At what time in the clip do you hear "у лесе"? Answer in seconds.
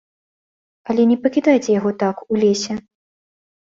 2.31-2.73